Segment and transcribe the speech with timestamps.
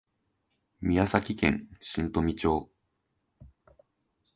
[0.79, 2.71] 宮崎県新富町